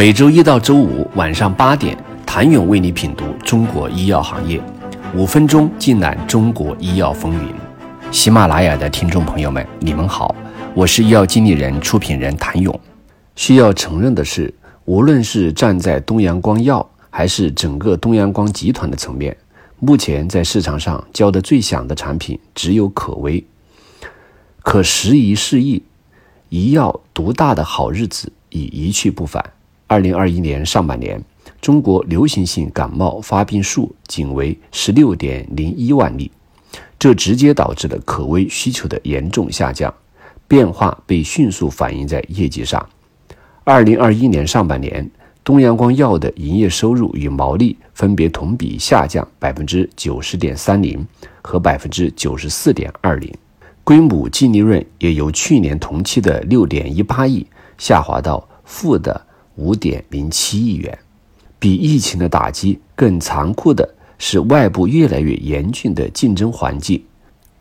[0.00, 4.58] 每周一到周五晚上八点，谭勇为你品读中国医药行业，
[5.14, 7.54] 五分钟尽览中国医药风云。
[8.10, 10.34] 喜马拉雅的听众朋友们，你们好，
[10.74, 12.80] 我是医药经理人、出品人谭勇。
[13.36, 14.54] 需要承认的是，
[14.86, 19.36] 无论是站在东阳光药，还是整个东阳光集团的层面，
[19.80, 23.44] 目前在市场上叫得最响的产品只有可威。
[24.62, 25.82] 可时移世易，
[26.48, 29.44] 医药独大的好日子已一去不返。
[29.90, 31.20] 二零二一年上半年，
[31.60, 36.30] 中国流行性感冒发病数仅为十六点零一万例，
[36.96, 39.92] 这直接导致了可威需求的严重下降，
[40.46, 42.88] 变化被迅速反映在业绩上。
[43.64, 45.10] 二零二一年上半年，
[45.42, 51.04] 东阳光药的营业收入与毛利分别同比下降百分之九十点三零
[51.42, 53.34] 和百分之九十四点二零，
[53.82, 57.44] 归母净利润也由去年同期的六点一八亿
[57.76, 59.26] 下滑到负的。
[59.56, 60.98] 五点零七亿元，
[61.58, 67.02] 比疫情的打击更残酷的是外部越来越严峻的竞争环境。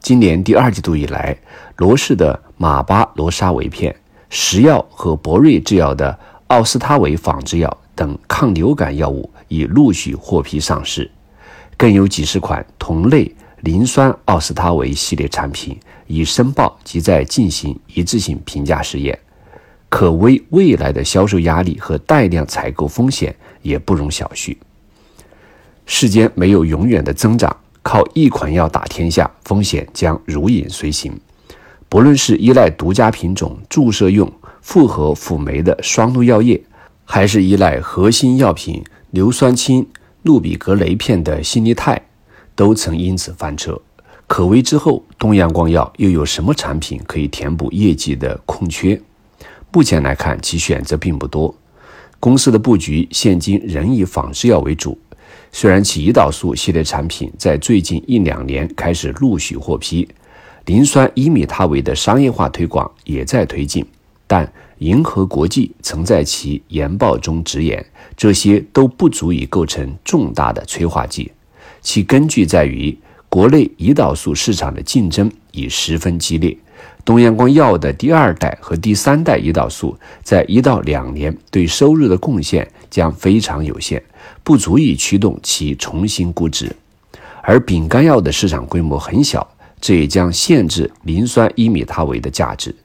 [0.00, 1.36] 今年第二季度以来，
[1.76, 3.94] 罗氏的马巴罗沙韦片、
[4.30, 11.10] 石药和博瑞制药的奥司他韦仿制药等抗流感药物已陆续获批上市，
[11.76, 19.18] 更有几十款同类磷酸奥司他韦系列产品已申报及在进行一致性评价试验。
[19.88, 24.56] 可微未来的销售压力和带量采购风险也不容小觑。
[25.86, 31.18] 世间没有永远的增长，靠一款药打天下，风险将如影随形。
[31.88, 34.30] 不论是依赖独家品种注射用
[34.60, 36.62] 复合辅酶的双氯药业，
[37.06, 39.86] 还是依赖核心药品硫酸氢
[40.22, 41.98] 氯吡格雷片的新力泰，
[42.54, 43.80] 都曾因此翻车。
[44.26, 49.00] 可为之后，东阳光药又有什么产品可以填补业绩的空缺？
[49.72, 51.54] 目前来看，其选择并不多。
[52.20, 54.98] 公司的布局现今仍以仿制药为主。
[55.52, 60.08] 虽然其胰岛素系列产品在最近一两年开始陆续获批，
[60.66, 63.84] 磷酸伊米他韦的商业化推广也在推进，
[64.26, 67.84] 但银河国际曾在其研报中直言，
[68.16, 71.30] 这些都不足以构成重大的催化剂。
[71.80, 72.96] 其根据在于，
[73.28, 76.56] 国内胰岛素市场的竞争已十分激烈。
[77.08, 84.02] 东阳光药的第二代和第三代胰岛素在一到两年对收入的贡献将非常有限，
[84.44, 86.70] 不足以驱动其重新估值。
[87.40, 89.48] 而丙肝药的市场规模很小，
[89.80, 92.76] 这也将限制磷酸伊米他韦的价值。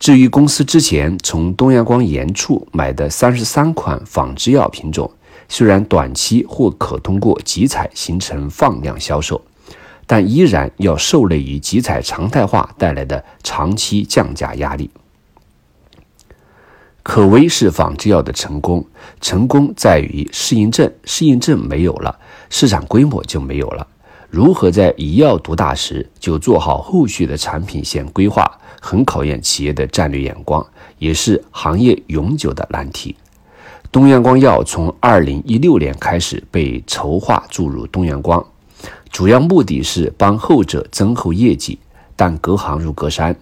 [0.00, 5.08] 至于公司之前从东阳光研处买的三十三款仿制药品种，
[5.48, 9.40] 虽然短期或可通过集采形成放量销售。
[10.12, 14.90] 但依然要受累于集采常态化带来的长期降价压力。
[17.04, 18.84] 可威是仿制药的成功，
[19.20, 23.86] 成功在于适应症，适应症没有了，市场规模就没有了。
[24.28, 28.44] 如何在一药独大时就做好后续的产品线规划，
[28.80, 30.66] 很考验企业的战略眼光，
[30.98, 33.14] 也是行业永久的难题。
[33.92, 38.44] 东阳光药从二零一六年开始被筹划注入东阳光。
[39.10, 41.78] 主要目的是帮后者增厚业绩，
[42.16, 43.36] 但隔行如隔山，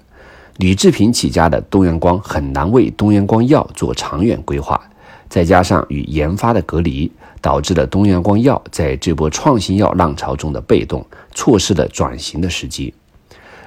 [0.56, 4.80] 铝制品起家的东阳光很难为东阳光药做长远规划。
[5.28, 7.12] 再加上与研发的隔离，
[7.42, 12.94] 导致了东阳光药在这波创新药浪潮中的被动，错失了转型的时机。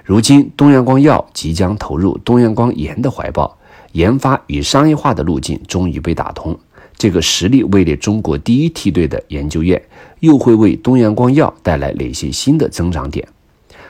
[0.03, 3.55] 如今，东阳光药即将投入东阳光盐的怀抱，
[3.91, 6.57] 研发与商业化的路径终于被打通。
[7.01, 9.81] 这个实力位列中国第一梯队的研究院，
[10.19, 13.27] 又会为东阳光药带来哪些新的增长点？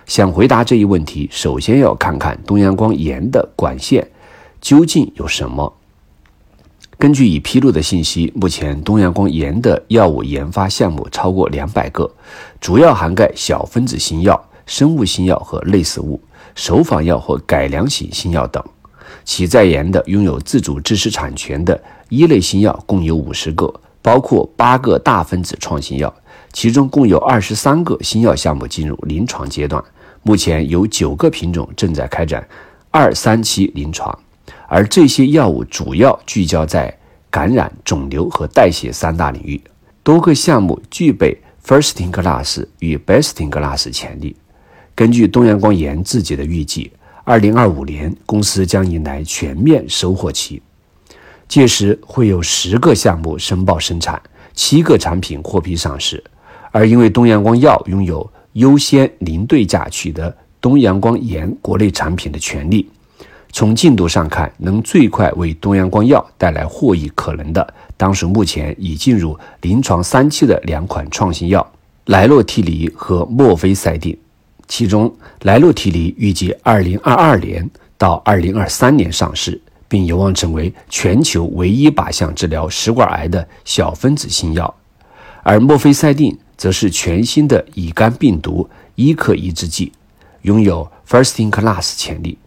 [0.06, 4.08] 想回答这一问题，首先要看看东阳光盐的管线
[4.62, 5.74] 究竟有什么。
[6.98, 12.10] 根据已披露的信息，目前东阳光盐的药物研发项目超过两百个，
[12.62, 16.22] 主要涵盖小分子新药、生物新药和类似物、
[16.56, 18.64] 首仿药或改良型新药等。
[19.24, 26.14] 其在研的拥有自主知识产权的一类新药共有五十个，包括八个大分子创新药，
[26.52, 29.84] 其中共有二十三个新药项目进入临床阶段。
[30.24, 32.46] 目前有九个品种正在开展
[32.90, 34.18] 二三期临床，
[34.68, 36.96] 而这些药物主要聚焦在
[37.30, 39.62] 感染、肿瘤和代谢三大领域，
[40.04, 44.36] 多个项目具备 first in class 与 best in class 潜力。
[44.94, 46.92] 根据东阳光盐自己的预计。
[47.24, 50.62] 二零二五年，公司将迎来全面收获期，
[51.48, 54.20] 届时会有十个项目申报生产，
[54.54, 56.24] 七个产品获批上市。
[56.72, 62.90] 而因为东阳光药拥有优先零对价取得东阳光盐国内产品的权利，
[63.52, 71.72] 从进度上看，能最快为东阳光药带来获益可能的，当属目前已进入临床三期的两款创新药
[72.06, 74.18] 莱洛替尼和莫非赛定。
[74.72, 79.60] 其中，莱洛替尼预计2022年到2023年上市，
[79.90, 84.74] 并有望成为全球唯一靶向治疗食管癌的小分子新药；
[85.44, 89.92] 而莫非赛定则是全新的乙肝病毒伊克抑制剂，
[90.44, 92.38] 拥有 first in class 潜力。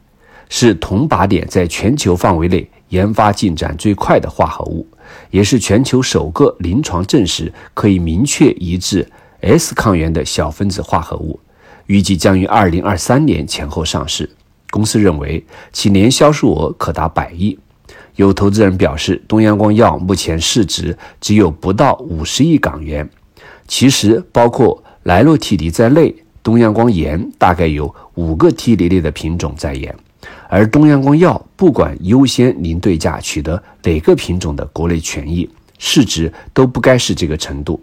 [0.49, 4.87] 是同靶点在全球范围内研发进展最快的化合物，
[5.31, 9.07] 也是全球首个临床证实可以明确抑制
[9.43, 11.39] S 抗原的小分子化合物。
[11.87, 14.29] 预计将于二零二三年前后上市。
[14.71, 17.59] 公司认为其年销售额可达百亿。
[18.17, 23.09] 有投资人表示，东阳光药目前市值只有不到五十亿港元。
[23.67, 29.95] 其实，包括莱洛替尼在内，东阳光盐大概有五个替尼类的品种在研。
[30.49, 35.49] 而东阳光药不管优先零对价取得哪个品种的国内权益，
[35.79, 37.81] 市值都不该是这个程度。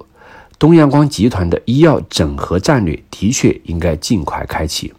[0.62, 4.94] 东阳光集团的医药整合战略的确应该尽快开启。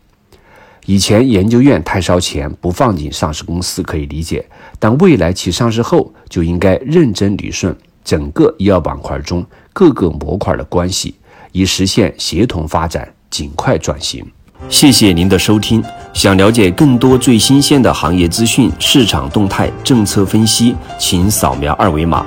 [0.87, 4.45] 以前研究院太烧钱不放进上市公司可以理解，
[4.81, 7.73] 但未来其上市后就应该认真理顺
[8.03, 11.15] 整个医药板块中各个模块的关系，
[11.53, 14.27] 以实现协同发展，尽快转型。
[14.69, 15.81] 谢谢您的收听。
[16.13, 22.27] 想了解更多最新鲜的行业资讯、市场动态、政策分析，请扫描二维码